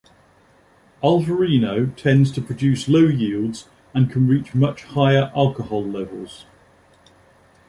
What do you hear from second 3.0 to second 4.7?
yields and can reach